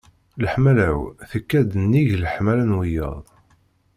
Leḥmala-w 0.43 0.99
tekka-d 1.29 1.71
nnig 1.83 2.09
leḥmala 2.23 2.65
n 2.65 2.75
wiyaḍ. 2.77 3.25